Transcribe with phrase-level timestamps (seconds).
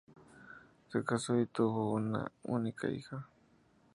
[0.91, 3.29] Se casó y tuvo una única hija.